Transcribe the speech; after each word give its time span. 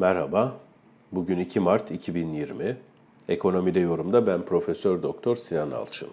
Merhaba. 0.00 0.56
Bugün 1.12 1.38
2 1.38 1.60
Mart 1.60 1.90
2020. 1.90 2.76
Ekonomide 3.28 3.80
yorumda 3.80 4.26
ben 4.26 4.42
Profesör 4.42 5.02
Doktor 5.02 5.36
Sinan 5.36 5.70
Alçın. 5.70 6.08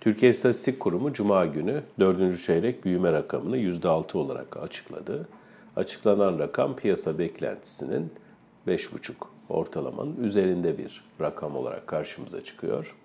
Türkiye 0.00 0.30
İstatistik 0.30 0.80
Kurumu 0.80 1.12
Cuma 1.12 1.46
günü 1.46 1.82
4. 2.00 2.40
çeyrek 2.40 2.84
büyüme 2.84 3.12
rakamını 3.12 3.58
%6 3.58 4.18
olarak 4.18 4.56
açıkladı. 4.56 5.28
Açıklanan 5.76 6.38
rakam 6.38 6.76
piyasa 6.76 7.18
beklentisinin 7.18 8.12
5,5 8.68 9.12
ortalamanın 9.48 10.16
üzerinde 10.24 10.78
bir 10.78 11.04
rakam 11.20 11.56
olarak 11.56 11.86
karşımıza 11.86 12.44
çıkıyor. 12.44 12.96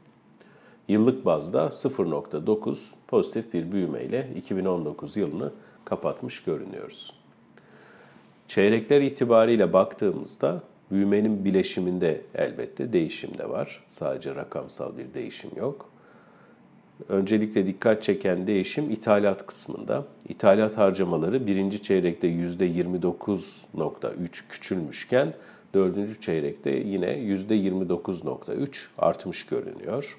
Yıllık 0.87 1.25
bazda 1.25 1.65
0.9 1.65 2.91
pozitif 3.07 3.53
bir 3.53 3.71
büyümeyle 3.71 4.29
2019 4.35 5.17
yılını 5.17 5.51
kapatmış 5.85 6.43
görünüyoruz. 6.43 7.20
Çeyrekler 8.51 9.01
itibariyle 9.01 9.73
baktığımızda 9.73 10.61
büyümenin 10.91 11.45
bileşiminde 11.45 12.21
elbette 12.35 12.93
değişim 12.93 13.37
de 13.37 13.49
var. 13.49 13.83
Sadece 13.87 14.35
rakamsal 14.35 14.97
bir 14.97 15.13
değişim 15.13 15.51
yok. 15.57 15.89
Öncelikle 17.09 17.67
dikkat 17.67 18.03
çeken 18.03 18.47
değişim 18.47 18.89
ithalat 18.89 19.45
kısmında. 19.45 20.05
İthalat 20.29 20.77
harcamaları 20.77 21.47
birinci 21.47 21.81
çeyrekte 21.81 22.27
%29.3 22.27 24.47
küçülmüşken 24.49 25.33
dördüncü 25.73 26.19
çeyrekte 26.19 26.69
yine 26.69 27.19
%29.3 27.19 28.87
artmış 28.97 29.45
görünüyor. 29.45 30.17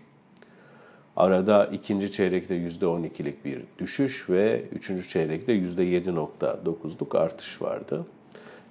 Arada 1.16 1.66
ikinci 1.66 2.12
çeyrekte 2.12 2.56
%12'lik 2.56 3.44
bir 3.44 3.62
düşüş 3.78 4.30
ve 4.30 4.62
üçüncü 4.72 5.08
çeyrekte 5.08 5.52
%7.9'luk 5.52 7.18
artış 7.18 7.62
vardı. 7.62 8.06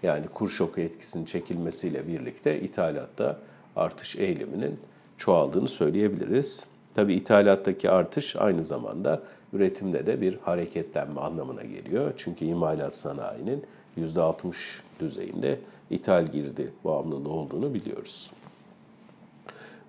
Yani 0.04 0.28
kur 0.28 0.50
şoku 0.50 0.82
etkisinin 0.82 1.26
çekilmesiyle 1.26 2.08
birlikte 2.08 2.60
ithalatta 2.60 3.40
artış 3.76 4.16
eğiliminin 4.16 4.80
çoğaldığını 5.18 5.68
söyleyebiliriz. 5.68 6.66
Tabi 6.96 7.14
ithalattaki 7.14 7.90
artış 7.90 8.36
aynı 8.36 8.64
zamanda 8.64 9.24
üretimde 9.54 10.06
de 10.06 10.22
bir 10.22 10.38
hareketlenme 10.38 11.22
anlamına 11.22 11.64
geliyor. 11.64 12.14
Çünkü 12.18 12.46
imalat 12.46 12.96
sanayinin 12.96 13.64
%60 13.98 14.82
düzeyinde 15.00 15.60
ithal 15.90 16.26
girdi 16.26 16.74
bağımlılığı 16.84 17.30
olduğunu 17.30 17.74
biliyoruz. 17.74 18.32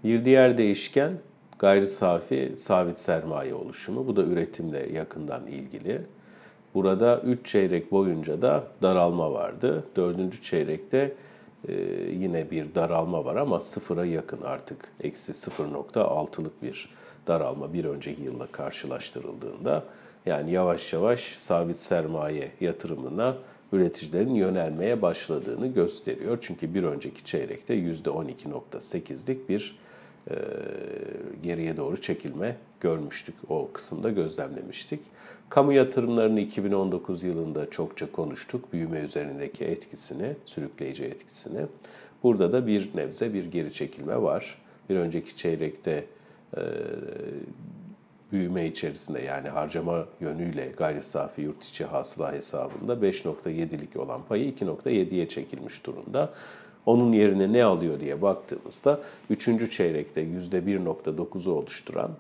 Bir 0.05 0.25
diğer 0.25 0.59
değişken 0.59 1.13
gayri 1.59 1.87
safi 1.87 2.53
sabit 2.57 2.99
sermaye 2.99 3.55
oluşumu. 3.55 4.07
Bu 4.07 4.17
da 4.17 4.23
üretimle 4.23 4.93
yakından 4.93 5.47
ilgili. 5.47 6.03
Burada 6.75 7.21
3 7.21 7.47
çeyrek 7.47 7.93
boyunca 7.93 8.43
da 8.43 8.65
daralma 8.83 9.33
vardı. 9.33 9.85
4. 9.97 10.43
çeyrekte 10.43 11.15
e, 11.69 11.75
yine 12.11 12.51
bir 12.51 12.75
daralma 12.75 13.25
var 13.25 13.37
ama 13.37 13.61
sıfıra 13.61 14.05
yakın 14.05 14.43
artık. 14.43 14.93
Eksi 15.01 15.33
0.6'lık 15.33 16.63
bir 16.63 16.89
daralma 17.27 17.73
bir 17.73 17.85
önceki 17.85 18.23
yılla 18.23 18.47
karşılaştırıldığında. 18.47 19.85
Yani 20.27 20.53
yavaş 20.53 20.93
yavaş 20.93 21.21
sabit 21.21 21.77
sermaye 21.77 22.53
yatırımına 22.61 23.37
üreticilerin 23.73 24.35
yönelmeye 24.35 25.03
başladığını 25.03 25.67
gösteriyor. 25.67 26.39
Çünkü 26.41 26.75
bir 26.75 26.85
önceki 26.85 27.25
çeyrekte 27.25 27.75
%12.8'lik 27.75 29.49
bir 29.49 29.77
e, 30.31 30.35
geriye 31.43 31.77
doğru 31.77 32.01
çekilme 32.01 32.57
görmüştük. 32.81 33.35
O 33.49 33.71
kısımda 33.73 34.11
gözlemlemiştik. 34.11 35.01
Kamu 35.49 35.73
yatırımlarını 35.73 36.41
2019 36.41 37.25
yılında 37.25 37.71
çokça 37.71 38.13
konuştuk. 38.13 38.73
Büyüme 38.73 39.01
üzerindeki 39.01 39.65
etkisini, 39.65 40.37
sürükleyici 40.47 41.05
etkisini. 41.05 41.61
Burada 42.23 42.53
da 42.53 42.67
bir 42.67 42.91
nebze 42.95 43.35
bir 43.35 43.45
geri 43.45 43.73
çekilme 43.73 44.23
var. 44.23 44.59
Bir 44.91 44.97
önceki 44.97 45.37
çeyrekte 45.37 46.05
e, 46.57 46.63
büyüme 48.33 48.67
içerisinde 48.67 49.23
yani 49.23 49.49
harcama 49.49 50.07
yönüyle 50.21 50.73
gayri 50.77 51.03
safi 51.03 51.43
yurt 51.43 51.65
içi 51.65 51.85
hasıla 51.85 52.33
hesabında 52.33 52.93
5.7'lik 52.93 53.97
olan 53.97 54.23
payı 54.23 54.51
2.7'ye 54.51 55.29
çekilmiş 55.29 55.87
durumda. 55.87 56.33
Onun 56.87 57.13
yerine 57.13 57.53
ne 57.53 57.65
alıyor 57.65 58.01
diye 58.01 58.23
baktığımızda 58.23 59.01
3. 59.31 59.71
çeyrekte 59.71 60.23
%1.9'u 60.23 61.53
oluşturan 61.53 62.11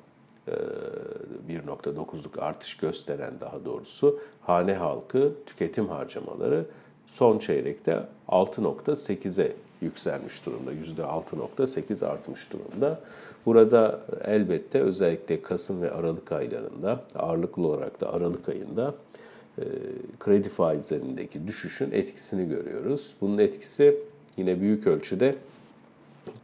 1.9'luk 1.48 2.40
artış 2.40 2.76
gösteren 2.76 3.34
daha 3.40 3.64
doğrusu 3.64 4.18
hane 4.40 4.74
halkı 4.74 5.32
tüketim 5.46 5.88
harcamaları 5.88 6.64
son 7.06 7.38
çeyrekte 7.38 8.00
6.8'e 8.28 9.52
yükselmiş 9.80 10.46
durumda. 10.46 10.72
%6.8 10.72 12.06
artmış 12.06 12.52
durumda. 12.52 13.00
Burada 13.46 14.00
elbette 14.24 14.80
özellikle 14.80 15.42
Kasım 15.42 15.82
ve 15.82 15.90
Aralık 15.90 16.32
aylarında 16.32 17.00
ağırlıklı 17.16 17.66
olarak 17.66 18.00
da 18.00 18.12
Aralık 18.12 18.48
ayında 18.48 18.94
kredi 20.20 20.48
faizlerindeki 20.48 21.46
düşüşün 21.46 21.92
etkisini 21.92 22.48
görüyoruz. 22.48 23.14
Bunun 23.20 23.38
etkisi 23.38 23.98
yine 24.36 24.60
büyük 24.60 24.86
ölçüde 24.86 25.36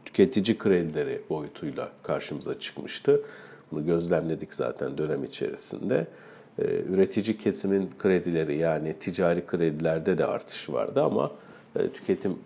tüketici 0.05 0.57
kredileri 0.57 1.21
boyutuyla 1.29 1.91
karşımıza 2.03 2.59
çıkmıştı. 2.59 3.21
Bunu 3.71 3.85
gözlemledik 3.85 4.53
zaten 4.53 4.97
dönem 4.97 5.23
içerisinde. 5.23 6.07
Ee, 6.59 6.63
üretici 6.89 7.37
kesimin 7.37 7.89
kredileri 7.99 8.57
yani 8.57 8.95
ticari 8.99 9.45
kredilerde 9.45 10.17
de 10.17 10.25
artış 10.25 10.69
vardı 10.69 11.03
ama 11.03 11.31
e, 11.75 11.89
tüketim 11.89 12.37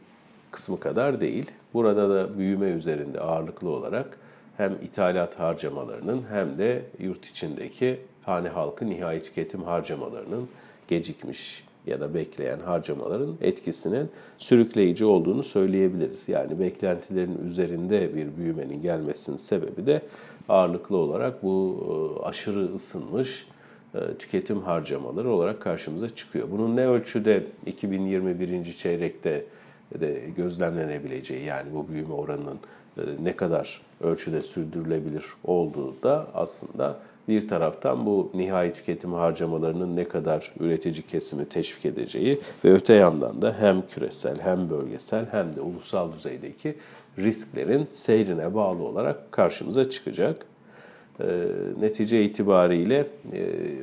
kısmı 0.52 0.80
kadar 0.80 1.22
değil. 1.22 1.52
Burada 1.74 2.10
da 2.10 2.38
büyüme 2.38 2.70
üzerinde 2.70 3.20
ağırlıklı 3.20 3.70
olarak 3.70 4.18
hem 4.58 4.74
ithalat 4.84 5.40
harcamalarının 5.40 6.24
hem 6.30 6.58
de 6.58 6.86
yurt 7.00 7.26
içindeki 7.26 8.00
hane 8.24 8.50
halkı 8.50 8.90
nihai 8.90 9.24
tüketim 9.24 9.64
harcamalarının 9.64 10.50
gecikmiş 10.88 11.64
ya 11.88 12.00
da 12.00 12.14
bekleyen 12.14 12.60
harcamaların 12.60 13.38
etkisinin 13.42 14.10
sürükleyici 14.38 15.06
olduğunu 15.06 15.44
söyleyebiliriz. 15.44 16.30
Yani 16.30 16.60
beklentilerin 16.60 17.48
üzerinde 17.48 18.16
bir 18.16 18.38
büyümenin 18.38 18.82
gelmesinin 18.82 19.38
sebebi 19.38 19.86
de 19.86 20.02
ağırlıklı 20.50 20.98
olarak 20.98 21.44
bu 21.44 21.78
e, 22.22 22.26
aşırı 22.26 22.76
ısınmış 22.76 23.48
e, 23.96 24.00
tüketim 24.20 24.62
harcamaları 24.62 25.30
olarak 25.30 25.62
karşımıza 25.62 26.10
çıkıyor. 26.10 26.48
Bunun 26.52 26.76
ne 26.76 26.88
ölçüde 26.88 27.44
2021. 27.66 28.64
çeyrekte 28.64 29.46
de 30.00 30.22
gözlemlenebileceği 30.38 31.46
yani 31.46 31.74
bu 31.74 31.88
büyüme 31.88 32.14
oranının 32.14 32.60
ne 33.22 33.36
kadar 33.36 33.82
ölçüde 34.02 34.42
sürdürülebilir 34.42 35.26
olduğu 35.44 36.04
da 36.04 36.28
aslında 36.34 37.00
bir 37.28 37.48
taraftan 37.48 38.06
bu 38.06 38.32
nihai 38.34 38.74
tüketim 38.74 39.14
harcamalarının 39.14 39.96
ne 39.96 40.08
kadar 40.08 40.54
üretici 40.60 41.02
kesimi 41.02 41.46
teşvik 41.46 41.86
edeceği 41.86 42.42
ve 42.66 42.74
öte 42.74 42.94
yandan 42.94 43.42
da 43.42 43.56
hem 43.60 43.88
küresel 43.88 44.40
hem 44.40 44.70
bölgesel 44.70 45.26
hem 45.32 45.56
de 45.56 45.62
ulusal 45.62 46.14
düzeydeki 46.14 46.76
risklerin 47.20 47.86
seyrine 47.86 48.56
bağlı 48.56 48.84
olarak 48.84 49.32
karşımıza 49.32 49.90
çıkacak. 49.90 50.46
E, 51.20 51.26
netice 51.80 52.24
itibariyle 52.24 53.08
e, 53.34 53.40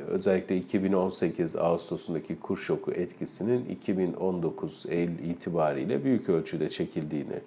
özellikle 0.07 0.57
2018 0.57 1.55
Ağustos'undaki 1.55 2.39
kur 2.39 2.57
şoku 2.57 2.91
etkisinin 2.91 3.65
2019 3.65 4.85
Eylül 4.89 5.29
itibariyle 5.29 6.03
büyük 6.03 6.29
ölçüde 6.29 6.69
çekildiğini 6.69 7.33
e, 7.33 7.41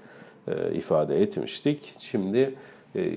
ifade 0.75 1.23
etmiştik. 1.23 1.95
Şimdi 1.99 2.55
e, 2.97 3.13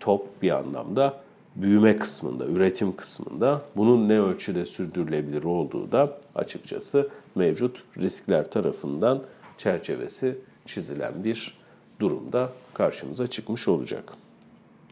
top 0.00 0.42
bir 0.42 0.50
anlamda 0.50 1.20
büyüme 1.56 1.96
kısmında, 1.96 2.46
üretim 2.46 2.96
kısmında 2.96 3.62
bunun 3.76 4.08
ne 4.08 4.20
ölçüde 4.20 4.66
sürdürülebilir 4.66 5.44
olduğu 5.44 5.92
da 5.92 6.18
açıkçası 6.34 7.08
mevcut 7.34 7.84
riskler 7.98 8.50
tarafından 8.50 9.22
çerçevesi 9.56 10.38
çizilen 10.66 11.24
bir 11.24 11.58
durumda 12.00 12.52
karşımıza 12.74 13.26
çıkmış 13.26 13.68
olacak. 13.68 14.12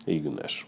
İyi 0.07 0.23
günler. 0.23 0.65